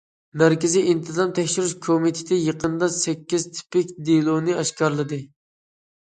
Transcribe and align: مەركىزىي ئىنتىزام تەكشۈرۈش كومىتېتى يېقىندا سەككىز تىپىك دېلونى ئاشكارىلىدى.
مەركىزىي 0.41 0.85
ئىنتىزام 0.93 1.33
تەكشۈرۈش 1.39 1.75
كومىتېتى 1.87 2.39
يېقىندا 2.39 2.91
سەككىز 2.97 3.47
تىپىك 3.59 3.93
دېلونى 4.09 4.59
ئاشكارىلىدى. 4.65 5.23